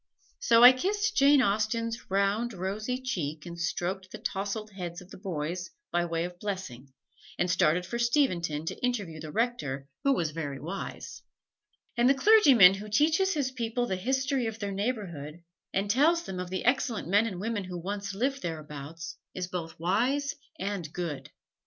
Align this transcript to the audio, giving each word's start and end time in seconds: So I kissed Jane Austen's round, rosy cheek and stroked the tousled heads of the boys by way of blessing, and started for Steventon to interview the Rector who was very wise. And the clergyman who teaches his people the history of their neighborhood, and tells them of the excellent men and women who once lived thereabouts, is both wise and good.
So 0.39 0.63
I 0.63 0.71
kissed 0.73 1.15
Jane 1.15 1.43
Austen's 1.43 2.09
round, 2.09 2.53
rosy 2.53 2.99
cheek 2.99 3.45
and 3.45 3.59
stroked 3.59 4.09
the 4.09 4.17
tousled 4.17 4.71
heads 4.71 4.99
of 4.99 5.11
the 5.11 5.17
boys 5.19 5.69
by 5.91 6.05
way 6.05 6.23
of 6.23 6.39
blessing, 6.39 6.91
and 7.37 7.51
started 7.51 7.85
for 7.85 7.99
Steventon 7.99 8.65
to 8.65 8.83
interview 8.83 9.19
the 9.19 9.31
Rector 9.31 9.87
who 10.03 10.13
was 10.13 10.31
very 10.31 10.59
wise. 10.59 11.21
And 11.95 12.09
the 12.09 12.15
clergyman 12.15 12.73
who 12.73 12.89
teaches 12.89 13.35
his 13.35 13.51
people 13.51 13.85
the 13.85 13.95
history 13.95 14.47
of 14.47 14.57
their 14.57 14.71
neighborhood, 14.71 15.43
and 15.71 15.87
tells 15.87 16.23
them 16.23 16.39
of 16.39 16.49
the 16.49 16.65
excellent 16.65 17.07
men 17.07 17.27
and 17.27 17.39
women 17.39 17.65
who 17.65 17.77
once 17.77 18.15
lived 18.15 18.41
thereabouts, 18.41 19.17
is 19.35 19.45
both 19.49 19.77
wise 19.79 20.33
and 20.57 20.91
good. 20.93 21.29